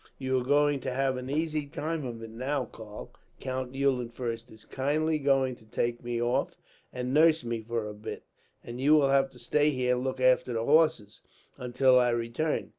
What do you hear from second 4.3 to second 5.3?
is kindly